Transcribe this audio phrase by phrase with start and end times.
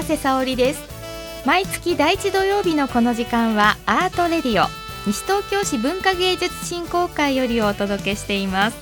[0.00, 0.82] 長谷沙織です。
[1.44, 4.66] 毎月第一土曜日のこの時間はアートレディオ
[5.06, 8.78] 西東京市文化芸術振興会よりお届けしています。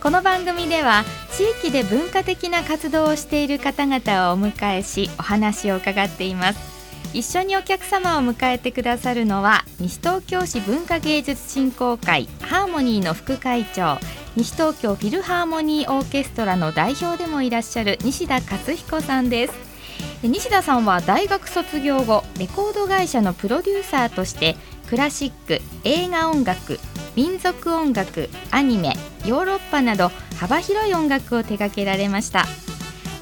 [0.00, 6.60] この番組では地域で文化的な活動をしている方々をお迎えしお話を伺っています。
[7.12, 13.98] 一緒にお客様を迎えてくださるのは西東京市文化芸術振興会ハーモニーの副会長
[14.36, 19.75] 西東京フィルハーモニーオーケストラの代表でもいらっしゃる西田勝彦さんです。
[20.22, 24.56] 西田さんは大学卒業後レコード会社のプロデューサーとして
[24.88, 26.78] クラシック映画音楽
[27.14, 32.44] 民族音楽アニメヨーロッパなど幅広い音楽を手掛けられました。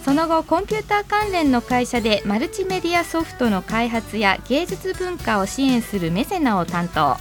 [0.05, 7.17] その後コンピューター関連の会社でマルチメディアソフトの開発や芸術文化を支援するメセナを担当。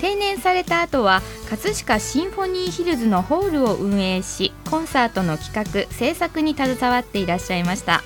[0.00, 8.02] 定年された後は葛飾シンフォニーヒルズのホールを運営しコンサートの企画制作に携わっていらっしゃいました。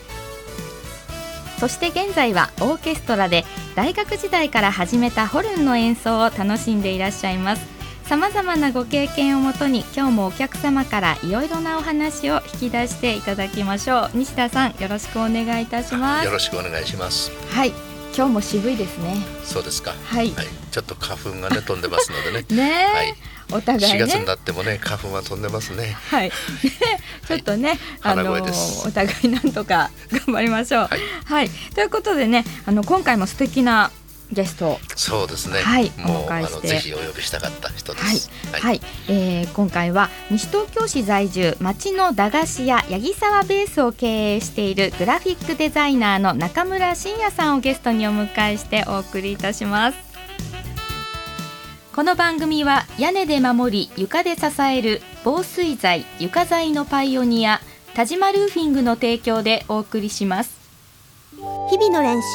[1.59, 7.79] そして現在はオーケストラで大学時代から始めたホルンの演奏を楽しんでいらっしゃいます。
[8.05, 14.11] さまざまなご経験をもとに今日もお客様からいろいろなお話を引き出していただきましょう。
[14.15, 16.25] 西田さんよろしくお願いいたします。
[16.25, 17.31] よろしくお願いします。
[17.51, 17.88] はい
[18.19, 19.15] 今日も渋いですね。
[19.45, 22.45] そうですか、はい、はい、ちょっと花粉がね飛んでますのでね。
[22.51, 23.15] ね、はい、
[23.53, 25.97] お互い、ね、4月になってもね花粉は飛んでますね。
[26.11, 26.33] はい。
[27.29, 33.93] ちょっとね、はい、あのお互いなんとか頑張りましょう、はい、はい、ということでねあの今回も素敵な
[34.33, 34.79] ゲスト。
[34.95, 35.61] そうですね。
[35.61, 38.31] はいもうあのぜひお呼びしたかった人です。
[38.53, 49.99] はい、はい、えー、今回は西東京市在住町の駄菓子屋八木沢ベースを経営しているグラフィックデザイナーの中村真也さんをゲストにお迎えしてお送りいたします。
[51.95, 57.61] この番組は屋根で守り床で支える防水材床材のパイオニア
[57.95, 60.59] 田島ルーフィングの提供でお送りします。
[61.71, 62.27] 日々の練習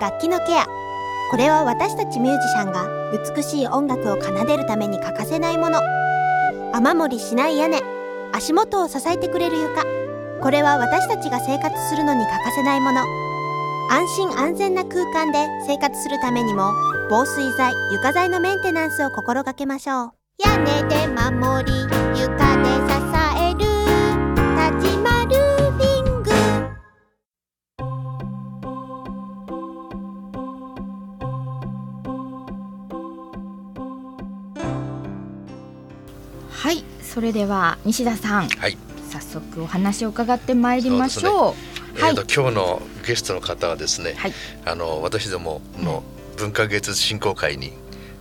[0.00, 0.81] 楽器のケア
[1.32, 2.90] これは私たちミュージシャンが
[3.34, 5.80] 美しい音楽を奏でるために欠かせないもの。
[6.74, 7.80] 雨漏りしない屋根
[8.34, 9.82] 足元を支えてくれる床。
[10.42, 13.00] これは私たちが生活するのに欠かせないもの。
[13.90, 16.70] 安心安全な空間で生活するためにも
[17.08, 20.10] 防水材床材のメンテナンスを心がけましょう。
[20.36, 21.72] 屋根で守り
[37.12, 38.78] それでは西田さん、はい、
[39.10, 41.54] 早速お話を伺ってまいりましょ
[41.92, 44.32] う、ね、はい、えーと、今日のゲストの方はですね、はい、
[44.64, 46.02] あの私どもの
[46.38, 47.74] 文化芸術振興会に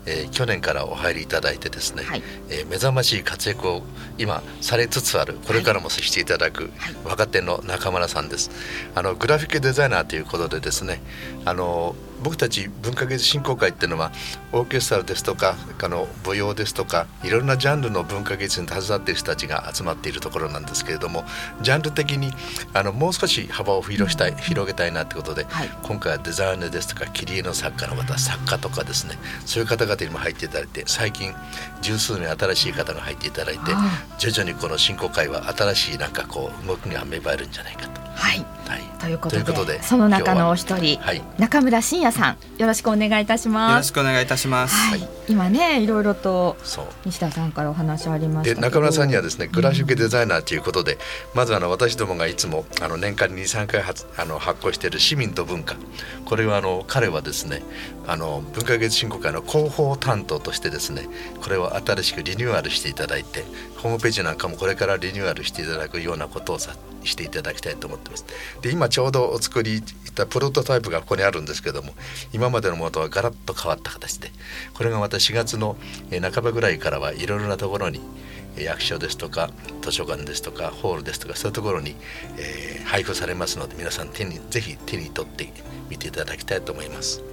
[0.05, 3.83] えー、去年からお入りいただいてですね、はい、えー、目覚ましい活躍を
[4.17, 6.71] 今されつつあるこれからもしていただく
[7.05, 8.49] 若手の中村さんです。
[8.95, 11.01] あのグラフィックデザイナーということでですね
[11.45, 14.11] あの僕たち文化芸術振興会っていうのは
[14.51, 21.23] オーケストラですとかあの舞踊ですとかいろんなジャンルの文化芸術に携わっている人たちが集まっているところなんですけれども
[21.61, 22.31] ジャンル的に
[22.73, 29.15] あのもう少し幅を広したい広げたいなってことで、はい、今回はデザイナーですとか切り絵の作家の方作家とかですね
[29.45, 31.33] そういう方々にも入っていただいて最近
[31.81, 33.71] 十数名新しい方が入っていただいて
[34.19, 38.01] 徐々にこの振興会は新しいなんかこう動きが芽生えるんじゃないかと。
[38.13, 43.71] はい、はい、ということでその中のお一人、はい、中村真也さんよろしくお願いいたします。
[43.71, 46.57] よろしくお願いいたします、はい、今ねいろいろと
[47.05, 50.99] 西田さんからお話ありました中村さんにはですねグラフィックデザイナーということで、うん、
[51.35, 55.75] まずあの私どもがいつもあの年間に23回発あの発行している市民と文化。
[56.25, 57.61] これはあの彼はですね
[58.11, 61.07] あの文化芸術振興会の広報担当としてですね
[61.41, 63.45] これを新しくリニューアルしていただいて
[63.77, 66.75] ホームページなんかもこれからリニューアルしていただくようなことをさ
[67.05, 68.25] していただきたいと思ってます。
[68.61, 71.93] で今ちょうどお作りしたプロトタイプがここにあるんですけども
[72.33, 74.29] 今までのものとはガラッと変わった形で
[74.73, 75.77] これがまた4月の
[76.11, 78.01] 半ばぐらいからはいろいろなところに
[78.57, 81.95] 役所ですとか図書館ですとかホールですとかそういうところに、
[82.37, 85.47] えー、配布されますので皆さん手にぜひ手に取って
[85.89, 87.30] 見ていただきたいと思います。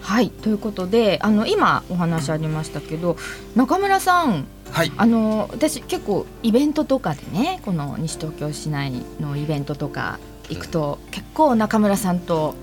[0.00, 3.16] はいということであの今お話ありましたけど
[3.54, 10.18] 中村さんはい、あの私結構イベントとかでねこの西東京市内のイベントとか
[10.50, 12.54] 行くと、うん、結構中村さんと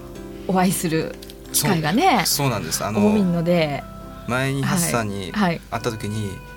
[0.47, 1.15] お会いする
[1.51, 2.83] 機会がねそうなんです。
[2.85, 3.83] あの多いので
[4.27, 6.54] 前にハッさんに会った時に、はいい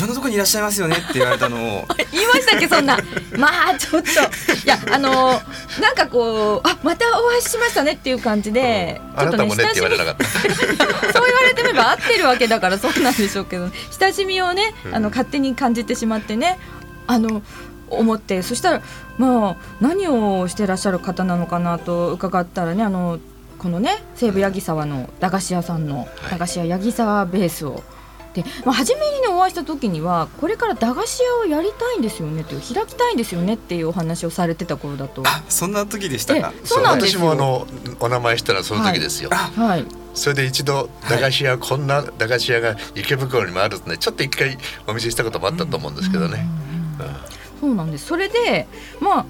[0.00, 1.86] ろんなところにいらっしゃいますよねって言われたのを。
[2.12, 2.98] 言いましたっけそんな。
[3.36, 4.08] まあちょっと。
[4.08, 4.12] い
[4.66, 5.40] やあの
[5.80, 13.68] なんかこうあまたお会いしましたねっていう感じで、うん、ちょっとね親しみ そう言われてみれば合ってるわけだからそうなんでしょうけど
[13.98, 16.58] 親しみをねあの勝手に感じてしまってね
[17.06, 17.42] あの
[17.88, 18.82] 思ってそしたら
[19.18, 23.18] まあ何をしてらっしゃる方なのかなと伺ったらねあの
[23.58, 27.82] このね西武八木沢の駄菓子屋さんの駄菓子屋八木沢ベースを。
[28.36, 35.22] で、まあ、初めにねお会いした時にはこれから駄菓子屋をやりたいんですよねっていう開きたいんですよねっていうお話をされてた頃だと。
[35.24, 36.52] あそんな時でしたか？
[36.64, 37.66] そうなんです私もあの
[38.00, 46.46] お名前したらその時ですよ、はい、はい、それで一度駄菓子屋、はい、こんな駄菓子屋が池袋にもあるんでちょっと一回お見せしたこともあったと思うんですけどね、
[47.60, 48.06] そうなんです。
[48.06, 48.66] それで
[49.00, 49.26] まあ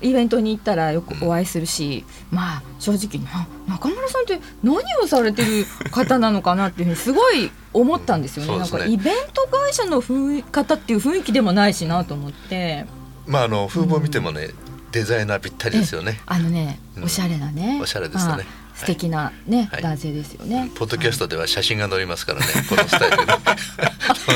[0.00, 3.24] イベントに行ったらよくお会いするし、うん、まあ正直
[3.66, 12.86] 中村さんって何をされてる方なのかなっていうふうにすごい思ったんですよねうん、ねなんかイベント会社の方っていう雰囲気でもないしなと思って。
[13.26, 16.20] まああの風貌見てもね、うん、デザイナーぴったりですよね。
[16.26, 17.78] あのね、おしゃれなね。
[17.82, 18.46] おしゃれですね。
[18.78, 20.70] 素敵なね、はい、男性ですよね。
[20.76, 23.16] ポッドキャストでは写真が載りますからね、 このスタイル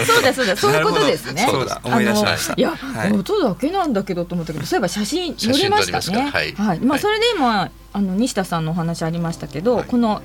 [0.04, 1.46] そうだそうだ、 そういうことですね。
[1.48, 2.54] そうだ、思い出しました。
[2.56, 6.28] いや、はい、音だけなんだけどと思ったけど、そういえば写真載りましたね。
[6.28, 10.22] はい、はい、まあそれで今あの西田さんのお話ありましたけど、この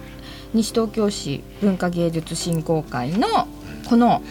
[0.55, 3.47] 西東京市文化芸術振興会の
[3.87, 4.23] この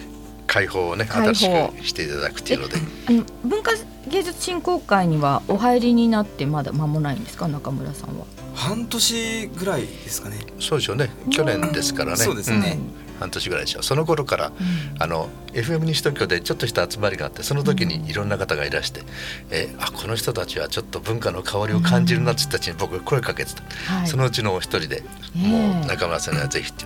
[0.47, 2.75] 開放をね新しくしていただくというので。
[3.07, 3.71] あの文化
[4.09, 8.25] 芸術振興会にはお入りになってまだ間もないんですか中村さんは
[8.67, 10.37] 半年ぐらいですかね。
[10.59, 11.09] そうでしょうね。
[11.29, 12.17] 去年ですからね。
[12.17, 13.07] そうですね、うん。
[13.19, 19.07] 半年ぐらいでしょその頃から、うん、あの FM 西東京でちょっとした集まりがあってその時にいろんな方がいらして、うん、
[19.51, 23.63] えー、あこの人たちはちょっと文化の香りを感じるなって人たちに僕声かけてた、
[24.01, 25.03] うん、そのうちのお一人で、
[25.35, 26.85] もう中村さんにはぜひって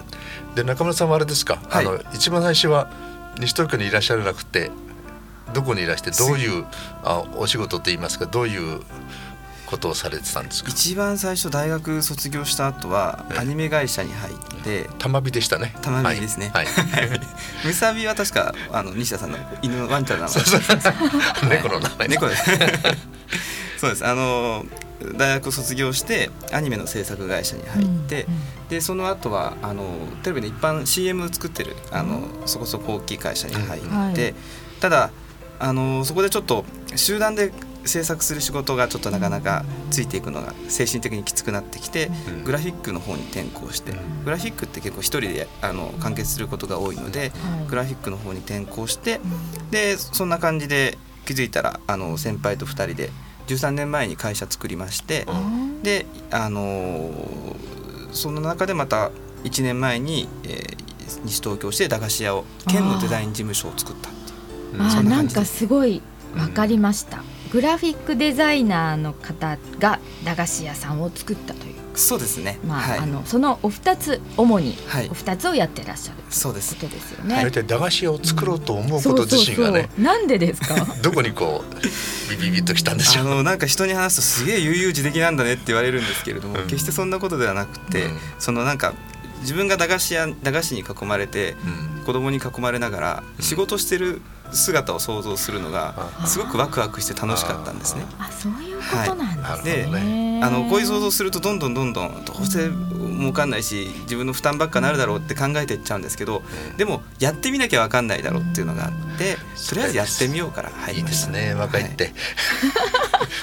[0.55, 2.89] で中村さんはあれですか、はい、あの一番最初は
[3.39, 4.71] 西東京にいらっしゃらなくて
[5.53, 6.65] どこにいらしてどういう
[7.03, 8.25] あお仕事といいますか？
[8.25, 8.81] どういう
[9.71, 10.69] ことをされてたんですか？
[10.69, 15.73] 一番最初大学卒業した後はアニメ会社に入って玉美でしたね。
[15.81, 16.67] 玉美ですね、はい、
[17.65, 20.27] むさびは確かあの西田さんの犬のワンちゃんの。
[21.41, 22.43] 名前猫の名前猫です。
[23.79, 24.05] そうです。
[24.05, 24.65] あの
[25.17, 29.83] 大学卒業してアニメの制作会社に入って、うんうん、でその後はあの
[30.21, 34.35] テレビで一般 CM 作ってるあの、うん、そこそこ大きい会社に入って、
[34.79, 35.09] ただ
[35.59, 36.65] あのそこでちょっと
[36.95, 37.51] 集団で
[37.85, 42.09] 制作する仕事がちょっとなかなかついていくのが精神的にきつくなってきて、
[42.43, 43.93] グラフィックの方に転向して
[44.23, 47.31] グラフィックって結構一人であの完結することが多いので、
[47.67, 49.19] グラフィックの方に転向して
[49.71, 53.09] でそんな感じで気づいたらあの先輩と2人で
[53.47, 55.25] 13年前に会社作りまして
[55.83, 57.11] であの
[58.11, 59.11] その中でまた
[59.43, 64.81] 1年前に、えー、西東京市で駄菓子屋を県のデザイン事務所を作ったっていう。
[64.81, 66.01] あなんかすごい
[66.33, 71.75] 分かりました、うん、グラフィックデザイナーの方が駄菓子屋さんを作ったという。
[71.93, 72.57] そうですね。
[72.65, 74.77] まあ、はい、あのそのお二つ主に
[75.09, 76.75] お二つをやってらっしゃる、はい、そうです。
[76.75, 77.35] ことですよね。
[77.35, 80.75] 大体駄菓子屋を作ろうと思うこと自身がね、なんでですか？
[81.03, 83.27] どこにこうビビビッときたんでしょう。
[83.27, 88.93] あのなんか人に話すとすげえ悠々自適なんだねって言われるんですけれども、うん、決してそんなことではなくて、うん、そのなんか
[89.41, 91.55] 自分が駄菓子屋駄菓子に囲まれて、
[91.97, 94.21] うん、子供に囲まれながら仕事してる
[94.51, 98.03] 姿を想像するのがすごくワクワクして楽しかったんですね。
[98.19, 99.83] あそういうことなんですね。
[99.89, 106.41] はい、であのこういう想像するとどんどんどんどんどうせ儲かんないし自分の負担ばっかなるだろうって考えていっちゃうんですけど
[106.77, 109.37] でもやってみなきゃ分かんないだろうっていうのがあって
[109.69, 111.27] とりあえずやってみようから入りました。
[111.27, 112.13] いいですね若いって、はい、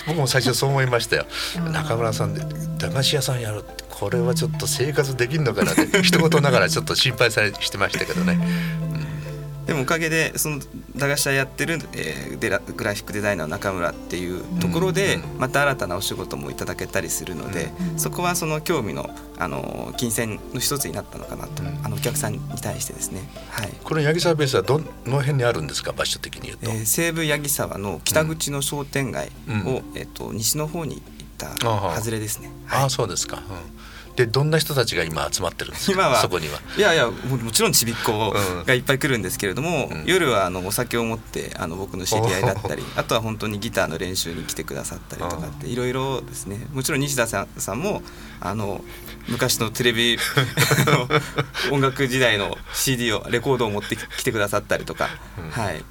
[0.08, 1.26] 僕も最初そう思いましたよ。
[1.72, 2.42] 中村さんで
[2.76, 8.38] 駄菓子屋さんやるってこれはちょっと生活できるのかなって一言ながらちょっと心配されしてましたけどね。
[9.66, 10.60] でもおかげでその
[10.96, 23.28] 駄菓子屋やってる、えー、デラグラフィックデザイナーの中村っていうところでまた新たなお仕事もいただけたりするので、そこはその興味のあの金銭の一つになったのかなと、あのお客さんに対してですね。
[23.50, 23.72] はい。
[23.84, 26.70] この八木沢ベースはどの辺にあるんですか場所的に言うと。
[26.70, 29.30] えー、西武八木沢の北口の商店街
[29.66, 32.50] を、えっ、と西の方に行った外れですね。
[32.70, 33.36] ああそうですか。
[33.36, 33.78] うん。
[34.16, 35.92] でどんな人たちが今集まってるんですか？
[35.92, 36.16] 今は。
[36.20, 36.58] そこには。
[36.76, 38.34] いやいやもちろんちびっ子
[38.66, 46.66] がいっぱい来るんですけれども、うん、夜はあのお酒を持ってあの僕の知り合いだったりあとは本当にギターの練習に来てくださったりとかっていろいろですね。
[46.72, 48.02] もちろん西田さんさんも
[48.40, 48.82] あの
[49.28, 50.18] 昔のテレビ
[51.70, 55.84] 音楽時代の CD をレコードを持ってきてくださったりとか、うん、はい。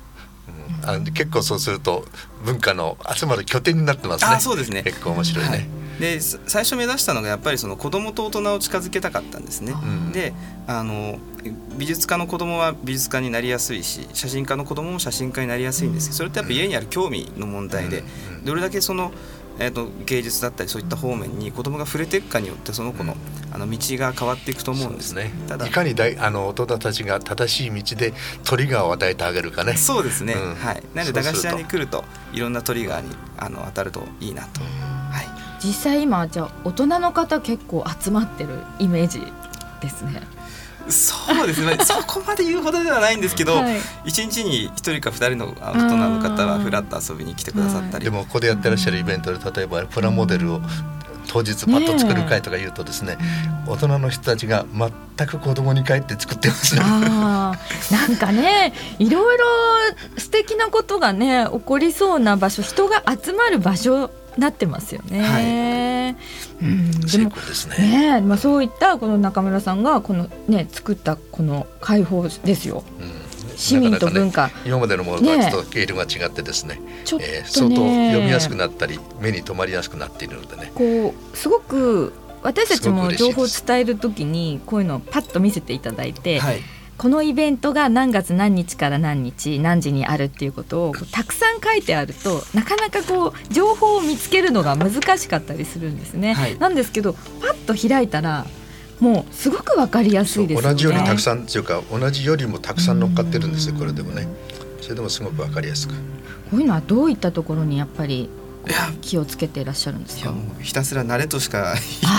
[0.84, 2.06] あ結構そうすると
[2.46, 4.32] 文化の集まる拠点になってますね。
[4.32, 4.84] あそうですね。
[4.84, 5.50] 結構面白いね。
[5.50, 9.74] はいで最初目指したのがやっぱりその子供と大人を近づけたかったんですね。
[10.14, 10.34] で
[10.68, 11.20] あの
[11.78, 18.04] 美術家の子供は美術家になりやすいし写真家の子供も写真家になりやすいんですけどそれってやっぱ家にある興味の問題で
[18.44, 19.12] どれだけその
[19.60, 23.16] えーと、芸術だったりそういった方面に子供が触れていくかによってその子の
[23.52, 25.32] あの道が変わっていくと思うんですね。
[25.48, 28.14] ただいかに大あの大人たちが正しい道で
[28.44, 29.74] トリガーを与えてあげるかね。
[29.76, 30.34] そうですね。
[30.34, 30.84] うん、はい。
[30.94, 34.62] なので駄菓子屋に来るといろんなトリガーにあの当たるといいなと。
[35.58, 35.68] はい。
[35.68, 38.50] 実際今じゃあ大人の方結構集まってる
[38.80, 39.22] イメージ
[39.82, 40.22] ですね。
[40.90, 50.62] そうですね そこまで言うほどではないんですけど、はい、1日に1人か2人の大人の方はふらっと遊びに来てくださったり、でもここでやってらっしゃるイベントで例えばプラモデルを
[51.28, 53.18] 当日パッと作る会とか言うとですね、ね、
[53.68, 56.82] 大人の人たちが全く子供に帰って作ってますね。
[56.82, 57.54] な
[58.08, 59.46] んかねいろいろ
[60.18, 65.22] 素敵なことがね起こりそうな場所人が集まる場所なってますよね。
[65.22, 66.16] はい。
[66.62, 68.20] うん、でもですね。
[68.20, 72.84] ね、まあ、そういったこの中村さんがこの、ね、作ったこの解放ですよ。
[73.00, 73.28] うん。
[73.58, 76.76] 市民と文化、ね、今までのものとはちょっと経路が違ってですね。
[76.76, 76.82] ね、
[77.20, 80.72] えー、相当読みやすくなったり目に留まりやすくなっているのでね。
[80.76, 82.14] こうすごく
[82.44, 86.62] 私たちも情報を伝えるときにこういうのをパッと見せていただいて、はい、
[86.98, 96.34] このイベントが何月何日から何日何時にあるっていうことをたくさん書いてあるとなかなかこう情報を見つけるのが難しかったりするんですね。
[96.34, 97.20] はい、なんですけどパ
[97.54, 98.46] ッと開いたら
[99.00, 104.28] もうすごくわかりやすいです、ね、同じよりたくさんっていうか同じよりもたくさん乗っかってるんですよこれでもね。
[104.82, 105.94] それでもすごくわかりやすく。
[105.94, 108.30] こういうのはどういったところにやっぱり
[109.02, 110.34] 気をつけていらっしゃるんですか？
[110.62, 111.76] ひたすら慣れとしか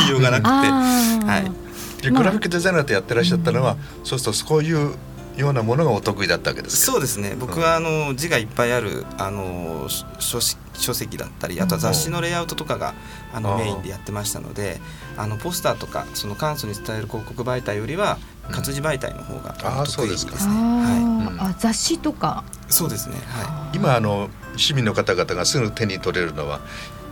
[0.06, 1.67] 言いようがなくて、はい。
[2.02, 4.94] でグラフィックデザイナーとやってらっしゃったのは、そうするとこういう
[5.36, 7.36] ようなものがお得意だったわけですそうですね。
[7.38, 9.88] 僕はあの字がいっぱいあるあの
[10.18, 10.40] 書
[10.74, 12.94] 書籍だったりあとは雑誌のレイアウトとかが
[13.32, 14.80] あのメインでやってましたので
[15.16, 18.18] あのポスターとかその簡素に伝える広告媒体よりは
[18.50, 19.54] 活字媒体の方が
[19.86, 20.32] 得意ですね。
[20.32, 22.44] はい、あ雑誌とか。
[22.68, 23.16] そうですね。
[23.26, 23.76] はい。
[23.76, 26.60] 今あの市民の方々がすぐ手に取れるのは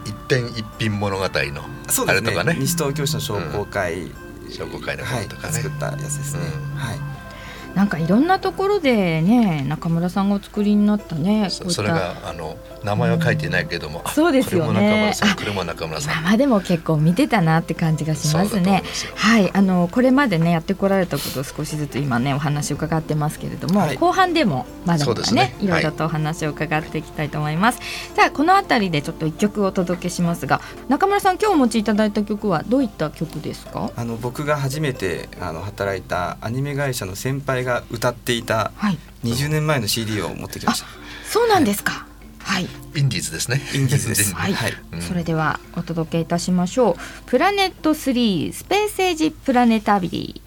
[0.04, 2.56] 一点一品物語のあれとかね。
[2.58, 4.12] 西東京市の商工会、
[4.50, 6.40] 商工会の方とかね、作ったやつですね。
[6.76, 7.15] はい。
[7.76, 15.12] なんかいろんなところでね中村さんがお作りになったねそれがあの名前は書いてないけども、うん、そうですよね。
[15.36, 18.82] これも中村さんまあでも結構見てたなって感じがしますね。
[19.14, 25.56] はいあのこれまでねやってこられたことを少しずつ今ねお話を伺ってますけれども、はい、後半でもまだまだねね。
[25.60, 27.80] いろいろとお話を伺っていきたいと思います、
[28.16, 33.90] はい、この辺りでちょっと一曲お届けしますが中村さん今日お持ちいただいた曲はどういった曲ですか？
[33.96, 38.72] あの僕が初めてあの働いたアニメ会社の先輩が歌っていた
[39.24, 40.86] 20年前の CD を持ってきました。
[41.28, 42.06] そうなんですか。
[42.38, 42.68] はい。
[42.94, 43.60] インディーズですね。
[43.74, 44.32] インディーズです。
[44.34, 44.54] はい。
[44.54, 46.94] はいうん、それではお届けいたしましょう。
[47.26, 50.45] プラネット3スペースエイジプラネタビリー。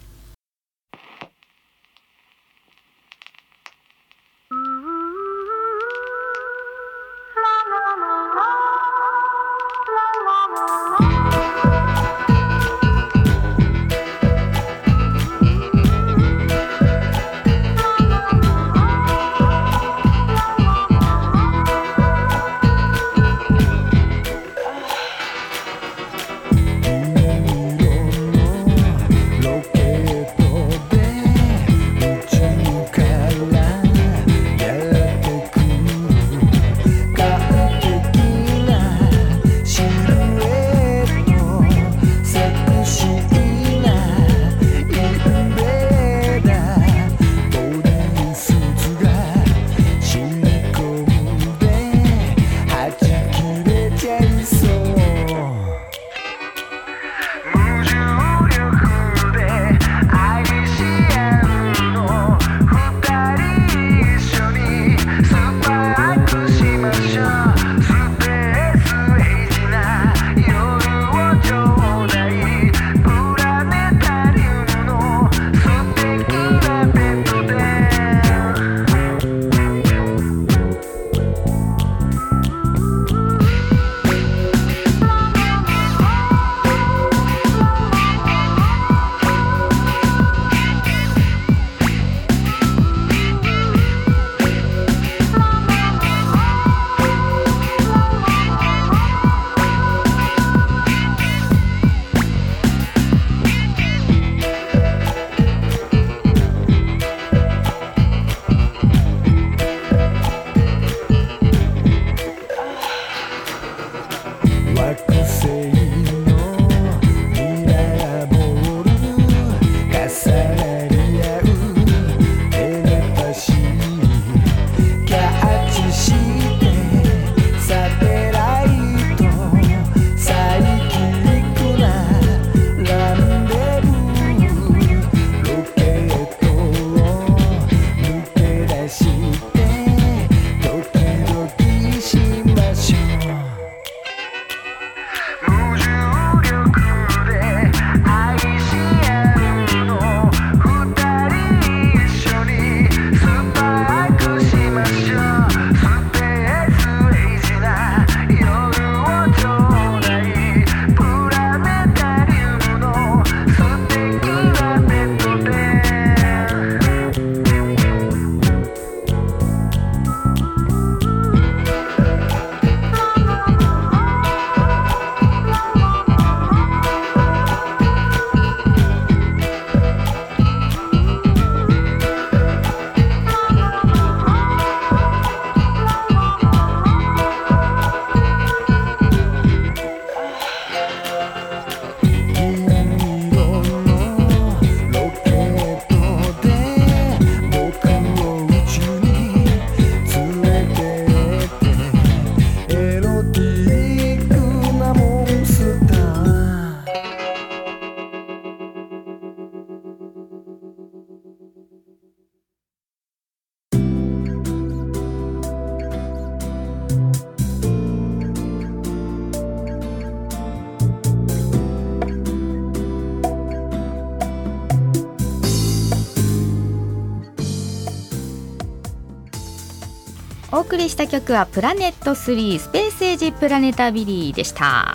[230.60, 234.94] お送りした曲はプラネット3スペースエイジプラネタビリーでした。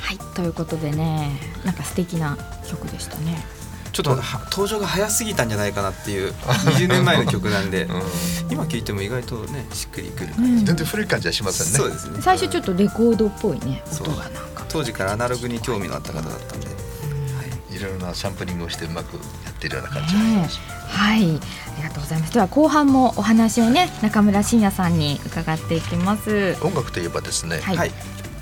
[0.00, 3.44] はいということでねなんか素敵な曲でしたね。
[3.92, 4.16] ちょっと
[4.50, 8.02] 登場が早すぎたんじゃないかなっていう 20年前の曲なんで、うん、
[8.50, 11.78] 今聴いても意外とねしっくりくる、うん、全然古い感じはしませんね。
[11.78, 12.22] そうですね。
[12.22, 14.64] 最初ちょっとレコードっぽいね音がなんか。
[14.70, 16.72] 当時からアナログに興味のあった方だったんで、は
[17.78, 21.22] い、いろいろなサンプリングをしてうまくやってるような感じがします、はい。
[21.22, 21.24] あ
[21.78, 22.34] りがとうございます。
[22.34, 26.56] では後半もお話をね中村真也さんに伺っていきます。
[26.62, 27.92] 音楽といえばですね、はい、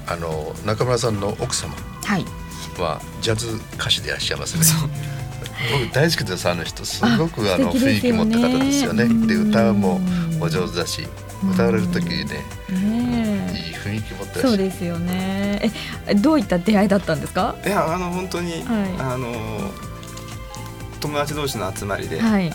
[0.06, 1.74] あの中村さんの奥様
[2.78, 4.64] はジャズ歌手でいらっしゃいますね、
[5.72, 6.48] 僕大好きです。
[6.48, 9.06] あの人すごくあの雰囲気持った方ですよね。
[9.26, 10.00] で歌も
[10.40, 11.06] お上手だし
[11.44, 15.70] 歌われる時にね、いい雰囲気持ってそうですよね。
[16.06, 17.56] えどういった出会いだったんですか？
[17.64, 18.62] いやあの本当に、はい、
[18.98, 19.32] あの
[21.00, 22.52] 友達同士の集まりであって、はい、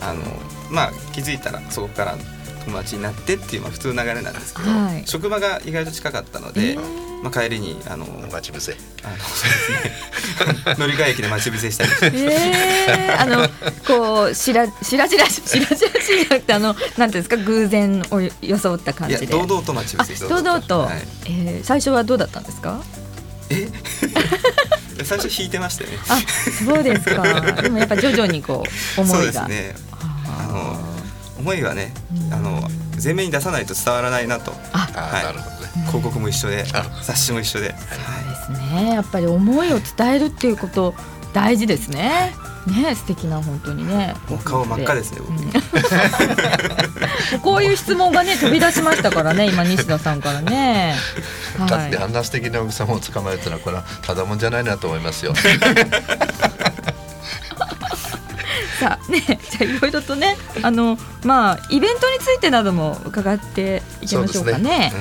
[0.00, 0.22] あの
[0.70, 2.16] まあ気づいたらそこから
[2.64, 6.72] 友達になってっていうまあ普通の流れなんですけど、はい、職場が意外と近かったので。
[6.72, 8.76] えーまあ、帰りにあの待ち伏せ。
[9.02, 10.76] あのそうですね。
[10.78, 11.90] 乗り換え駅で待ち伏せしたり。
[11.90, 13.48] して、えー、あの
[13.86, 19.26] こうしらしらしらしらしらしじゃなくてあのなんていうんですか偶然を装った感じで。
[19.26, 22.80] 堂々と待ち伏せ堂々と、はい、えー、最初はどうだったんですか？
[23.50, 23.68] え？
[25.04, 25.98] 最初引いてましたよね。
[26.08, 26.18] あ
[26.66, 27.22] そうですか。
[27.62, 28.64] でもやっぱ徐々にこ
[28.96, 29.18] う思いが。
[29.18, 29.74] そうですね。
[30.38, 30.78] あの
[31.38, 31.94] 思いはね
[32.32, 32.68] あの
[33.02, 34.52] 前面に出さないと伝わらないなと。
[34.72, 36.64] あ、はい、なるほど広告も一緒で
[37.02, 38.90] 冊子も一緒で、そうですね。
[38.90, 40.94] やっぱり思いを伝えるっていうこと
[41.32, 42.34] 大事ですね。
[42.68, 44.14] ね素敵な本当にね。
[44.44, 45.20] 顔真っ赤ですね、
[47.32, 50.94] うん、 こういう質問がね飛び出しましたからね今西田さんからね、
[51.68, 55.34] だってあんな素敵な奥様を捕まえたらこれはただもんじゃないなと思いますよ。
[58.80, 64.92] さあねじゃあいろいろとねあのまあイベントについてなども伺っていきましょうかね。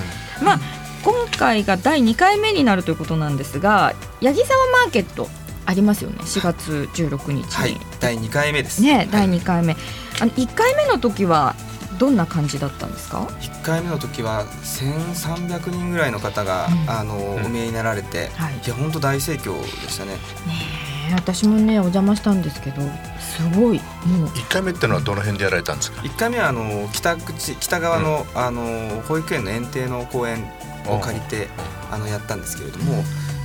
[0.44, 0.60] まあ
[1.04, 5.30] 今回が第2回目になるということなんですが八木沢マーケット
[5.66, 8.82] ありますよね？4月16日に、はい、第2回目です。
[8.82, 9.76] ね、はい、第2回目。
[10.20, 11.56] あの1回目の時は
[12.00, 20.14] どんな感じだったんですか？1回目の時は1300人ぐらいの方が、うん、あのお見えになられて、はい、いや本当大盛況でしたね。
[20.14, 20.18] ね
[21.16, 22.82] 私もねお邪魔したんですけど
[23.20, 23.80] すごい。
[24.06, 24.28] もう。
[24.28, 30.46] 1回目っていうのはどの辺でやられたんですか？1回目はあの北口北側のうん、あの保育園の園庭の公園
[30.88, 31.48] を借りて
[31.92, 33.04] あのやったんですけれども、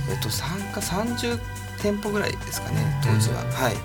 [0.09, 1.39] えっと、参加30
[1.81, 3.43] 店舗ぐらいですかね当時は。
[3.51, 3.75] はい、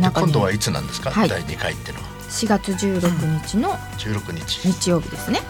[0.00, 2.08] 今度はいつなんですか、はい、第2回っていうのは。
[2.30, 4.66] 4月16日の16日。
[4.66, 5.40] 日曜日ですね。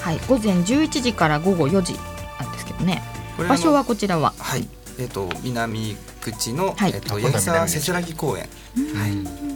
[0.00, 1.94] はい、午前11時から午後4時
[2.38, 3.02] なんですけどね。
[3.48, 4.34] 場所はこちらは？
[4.38, 4.68] はい。
[4.98, 8.48] えっ、ー、と南口の、はい、えっ、ー、と八木沢せせらぎ公園。
[8.94, 9.50] はい。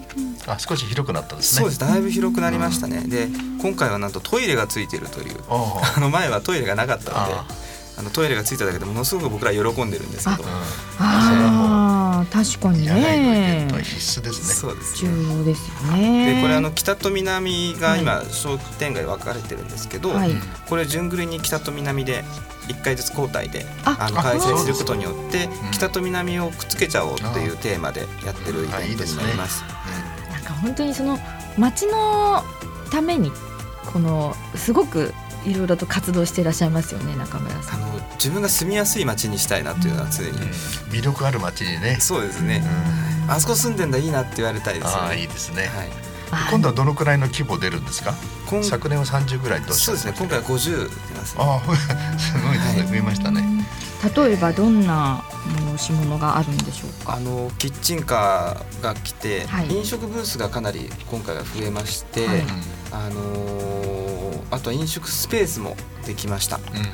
[0.46, 1.60] あ少し広くなったですね。
[1.60, 1.80] そうです。
[1.80, 3.02] だいぶ広くなりましたね。
[3.06, 3.28] で
[3.60, 5.36] 今回はなんとトイレがついているという。
[5.48, 7.64] あ の前はトイレがなかったので。
[7.96, 10.44] あのトイレがついただけでものすごく僕ら喜んでるんですけど。
[10.48, 10.64] あ
[10.98, 11.83] あ
[12.26, 13.68] 確かにね。
[13.82, 14.54] 必須ですね。
[14.54, 16.34] そうです、ね、重要ですよね。
[16.36, 20.32] でこれあの北と南が今商店街分かれてるんですけど、はい、
[20.68, 22.24] これ順繰りに北と南で
[22.68, 29.64] 1回ずつ交代であの開催することによって北と南をくっつけちゃおうというテーマでやってるイベントになります。
[30.30, 31.18] なんか本当にその
[31.58, 32.42] 街の
[32.90, 33.30] ために
[33.92, 35.12] このすごく
[35.44, 37.82] いろいろと活動していらっしゃいますよね中村さん。
[37.82, 40.36] あの自分が住みやすい街にしたいなというのは常に、うん、
[40.90, 41.98] 魅力ある街にね。
[42.00, 42.62] そうですね、
[43.24, 44.92] うん、あそこ住んでんだいいなって言われたいですね。
[45.00, 45.88] あいいですね、はい。
[46.50, 48.14] 今度はどのくらいの規模出るんですか？
[48.62, 51.60] 昨年は30ぐらいとそうですね今回は50出ます、ね、あ
[52.18, 53.44] すごいですね、はい、増えましたね。
[54.14, 57.14] 例えばどんな催し物があるんでしょうか？
[57.14, 62.42] あのキッチンカーが来て、はい、飲食ブースがかなり今回は増えまして、はい、
[62.92, 63.93] あの
[64.54, 66.84] あとは飲食スペースもできました、うん、はい、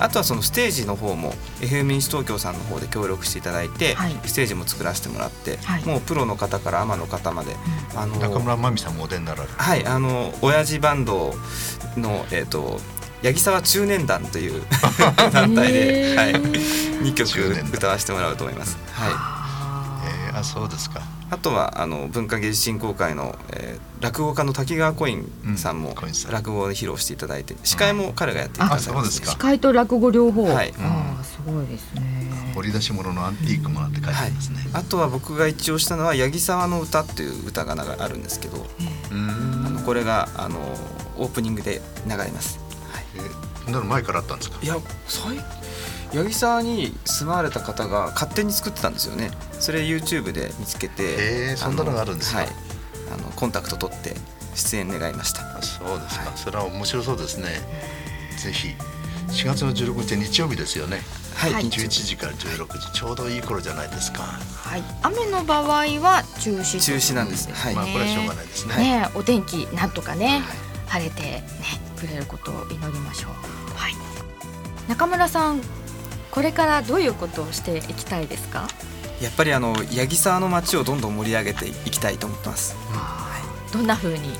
[0.00, 7.52] あとはそのステージの方も FM 西東京さんの方で協力していただいて、はい、ステージも作らせてもらって、はい、もうプロの方からアマの方まで、
[7.92, 11.34] うん、あの中村真美さんもお出になられるはいあの親父バンド
[11.96, 12.80] のえっ、ー、と
[13.22, 14.62] 八木沢中年団という
[15.32, 17.30] 団体で、はい、2曲
[17.72, 18.76] 歌わせてもらうと思います。
[18.92, 19.44] はい。
[20.34, 21.00] あそうですか
[21.34, 25.92] あとはあの文化芸術振興会の、えー、落語家の滝川コインさんも
[26.30, 32.52] 落語で披露していただいて、司会も彼がやってくださいます、司会と落語両方、はい、あすごいですね。
[32.54, 38.64] 掘り出し物のアンティークもあって書いてますね、はい、あとは僕が一応したのは八木沢の歌っていう歌があるんですけど、
[39.10, 39.14] あ
[39.70, 40.60] のこれがあの
[41.18, 42.60] オープニングで流れます。
[42.92, 43.04] はい、
[43.66, 44.58] えなる前からあったんですか？
[44.62, 44.76] いや、
[45.08, 45.36] 最
[46.14, 49.30] 八木沢に住まわれた方が勝手に作ってたんですよね。
[49.52, 52.48] それ YouTube で見つけてえそんなのがあるんですはい。
[53.12, 54.14] あのコンタクト取って
[54.54, 55.40] 出演願いました。
[55.62, 57.48] そうですか、はい、それは面白そうですね。
[58.38, 58.68] ぜひ。
[59.28, 61.00] 4月の16日日曜日ですよね。
[61.34, 62.92] はい、11時から16時。
[62.92, 64.22] ちょうどいい頃じゃないですか。
[64.22, 65.64] はい、雨の場合
[66.00, 67.48] は中止中止なんです。
[67.48, 67.54] ね。
[67.54, 68.76] はい、まあこれはしょうがないですね。
[68.76, 70.42] ね、お天気なんとかね、はい、
[70.86, 71.44] 晴れてね
[71.98, 73.76] くれることを祈りましょう。
[73.76, 73.94] はい。
[74.88, 75.60] 中村さん、
[76.34, 78.66] これからどういうことをしていきたいですか？
[79.22, 82.74] やっぱりあの八木沢の街をどんどん盛り上げていきたいと思ってます。
[82.90, 83.38] は
[83.70, 84.30] い、どんな風に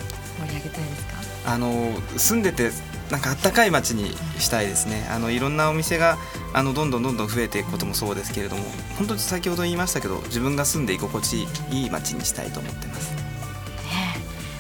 [0.41, 1.07] 盛り上げたいです
[1.45, 1.53] か？
[1.53, 2.73] あの住んでて
[3.13, 6.19] なんかあったかい街にしたいですねあのいろんなお店が
[6.53, 8.65] あのどんどんどんどん増えていくこともそうですけれども
[8.99, 13.15] 本当に先ほど言いましたけど自分が住んで居心地いい街にしたいと思ってます。
[13.15, 13.21] ね、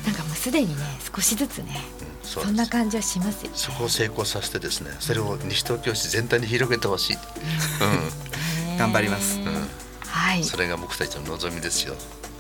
[0.07, 1.81] なんかもうすでにね少しずつね
[2.25, 9.69] そんな感じはしますよ、ね、そこを成功させてですねそれを西東京市全体に広げてほしい、うん、 頑張ります、うん、
[10.15, 10.45] はい。
[10.45, 11.95] それが僕たちの望みですよ。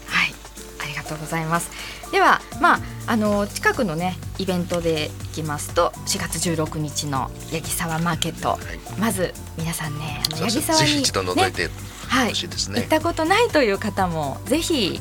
[0.06, 0.34] はい。
[0.82, 1.70] ありがとうございます。
[2.12, 11.68] ではまああの近くのねイベントでいきますと4月16日の八木沢マーケット、はい、まず皆さんねあの八木沢に、ね、一度覗いて
[12.28, 15.00] ほしいですね、はい、行ったことないという方もぜひ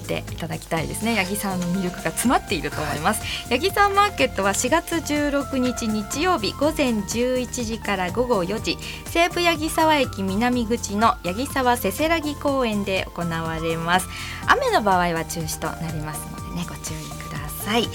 [0.00, 1.16] ってみていただきたいですね。
[1.16, 8.78] 八木さんの魅力が詰まっていると思います、はい、八木さんマーケットは4月16日日曜日午前11時から午後4時。
[9.06, 14.08] 西武八木沢駅南口の八木沢せせらぎ公園で行われます。
[14.46, 17.88] 雨の場合は中止となりますのでねご注意ください。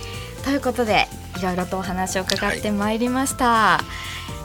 [0.43, 3.85] ということでいろいろとお話を伺ってまいりました、はい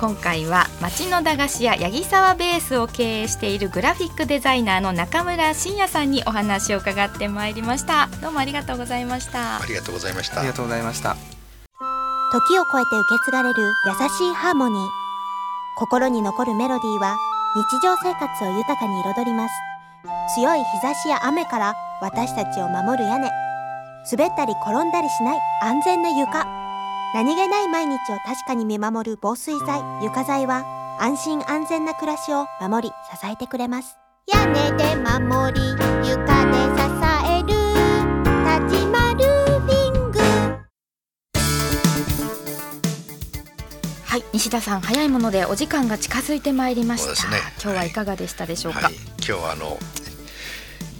[0.00, 8.08] 今回は町の駄菓子屋八木沢ベースを経営しているグラフィックデザイナーの中村真也さんにお話を伺ってまいりました。
[8.22, 10.40] どうもありがとうございましたありがとうございました。
[10.40, 11.16] ありがとうございました。
[12.32, 14.88] 時を超えて受け継がれる優しいハーモニー。
[15.76, 17.18] 心に残るメロディーは
[17.54, 19.54] 日常生活を豊かに彩ります。
[20.34, 23.28] 強い日差しや雨から私たちを守る屋根。
[24.10, 26.59] 滑ったり転んだりしない安全な床
[27.12, 30.64] 何気ない毎日を確かに見守る防水剤床材は
[31.00, 33.96] 安心安全な暮らしを守り支えてくれます。
[34.32, 35.60] 屋根で守り
[36.08, 36.86] 床で支
[37.26, 37.48] える
[38.68, 39.24] 立ちまる
[39.66, 40.20] リング。
[44.04, 49.78] はい西田さん早いものでお時間が近づいてまいりました、ね、今日はいかがでしたでしょうか、はい、今日はあの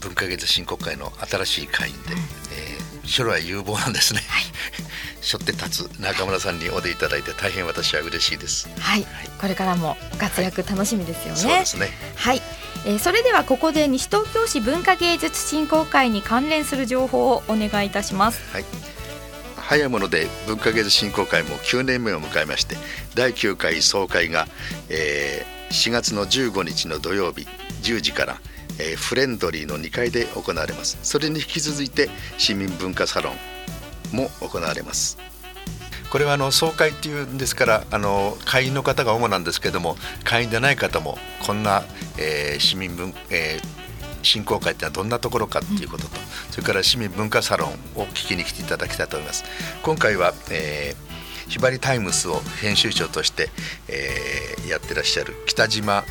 [0.01, 4.20] 文化芸術振興会の新しい会員で、うん、えー、将来有望なんですね、はい
[5.21, 8.69] 背負って立つ中村さんにお出いただいて大変私は嬉しいです。
[8.79, 11.41] はい、はい、これからも活躍楽しみですよね。
[11.41, 11.89] そうですね。
[12.17, 12.43] はい、
[12.87, 18.41] えー、それではここで西東京市文化芸術振興会に関連する情報をお願いいたします。
[18.53, 18.65] はい。
[19.57, 22.77] 早いもので文化芸術振興会も9年目を迎えまして
[23.15, 24.49] 第9回総会が、
[24.89, 27.47] えー、4月の15日の土曜日
[27.83, 28.41] 10時から
[28.81, 33.35] えー、フレンドリーの2階で行われますそれに引き続いて市民文化サロン
[34.13, 35.19] も行われます。
[36.11, 41.85] これはあの総会っていうんですからあの会員の方が主なんですけども会員でない方もこんな、
[42.19, 46.17] えー、市民文、えー、振興会ってのはどんなところかっていうことと、
[46.51, 47.71] それから市民文化サロン
[48.01, 49.45] を聞きに来ていただきたいと思います。
[49.83, 53.49] 今回は、えー、ひばりタイムスを編集長として、
[53.89, 56.05] えー、やってらっしゃる北島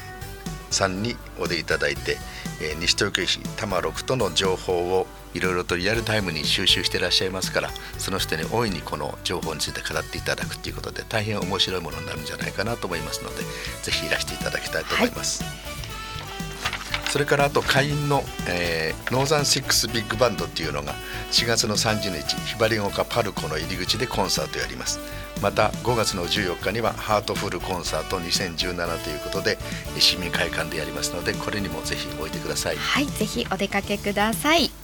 [0.69, 2.17] さんにお出いただいて、
[2.61, 13.43] えー、西東京市多摩6との情報をいろいろとリアルタイムに収集していらっしゃいますからその人に大いにこの情報について語っていただくということで大変面白いものになるんじゃないかなと思いますので
[13.83, 15.43] ぜひいらしていただきたいと思います。
[15.43, 20.93] はい、それからあと会員の、えー、ノーザンシックスビッグバンドっていうのが
[21.31, 24.99] 4月の30日ひばりが丘パルコの入り口でコンサートやります。
[25.41, 29.57] また5月の14日にはハートフルコンサート2017ということで
[29.97, 32.75] 市民会館でやりますのでこれにもぜひおいでください。
[32.75, 34.78] はいぜひお出かけください。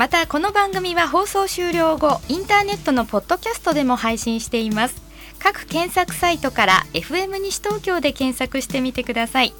[0.00, 5.02] またこの番組は放送終了後インターネットのポッドキャストでも配信しています。
[5.38, 9.52] 各検索サイトから FM 西東京で検索してみてください。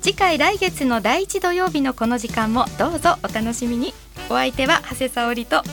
[0.00, 3.92] 次回来月の第1土曜日のこの時間もどうぞお楽しみに。
[4.30, 5.64] お相手は長谷沙織と。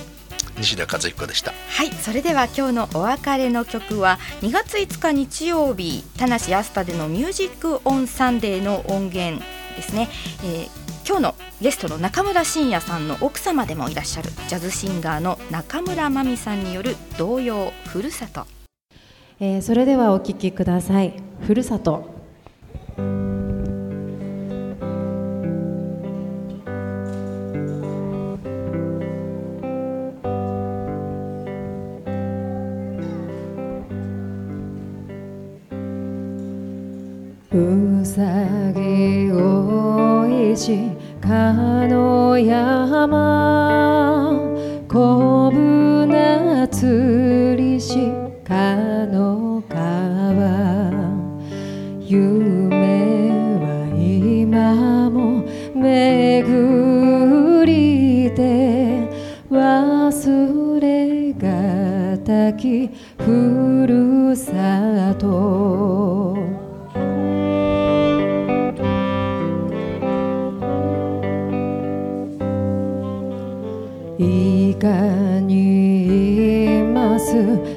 [0.58, 1.54] 西田和彦でした。
[1.70, 9.44] はいそれでは今日のお別れの曲は2月5日日曜日田無アスタでのミュージックオンサンデーの音源
[9.76, 10.10] ですね、
[10.44, 18.48] えー今日のゲストの中村真也さんの奥様でもいらっしゃるジャズシンガーの中村真美さんによる童謡ふるさと、
[19.40, 21.14] えー、それではお聴きください。
[21.46, 22.16] ふるさと。
[37.52, 38.22] うさ
[38.74, 39.55] ぎおい
[40.56, 40.90] し
[41.22, 41.54] か
[41.88, 43.65] の山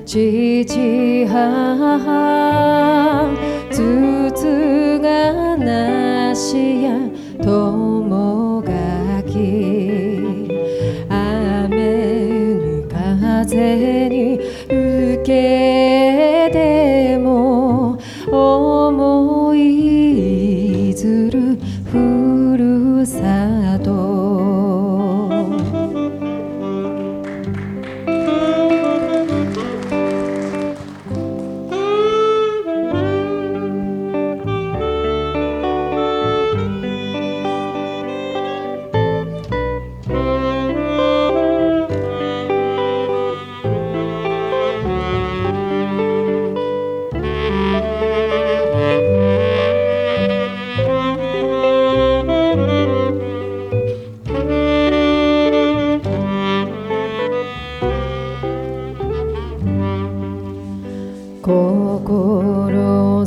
[0.09, 0.48] ま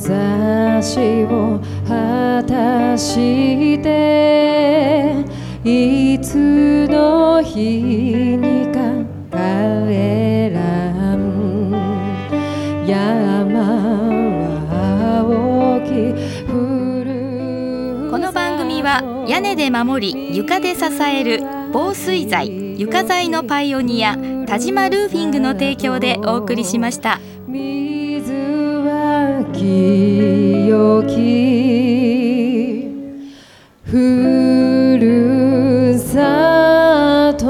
[0.02, 5.24] 志を果たして
[5.64, 8.80] いつの日にか
[9.30, 9.38] 帰
[10.56, 11.72] らん
[12.88, 13.60] 山
[14.72, 15.90] は青き
[18.10, 27.20] この番組は屋根で守り床で支える防水材床材のパイオニア田島ルーフィングの提供でお送りしました。
[29.62, 31.12] 清き
[33.84, 37.46] ふるさと。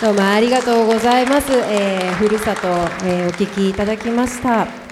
[0.00, 2.68] どうもありがとうございます、えー、ふるさと、
[3.04, 4.83] えー、お聞きいただきました。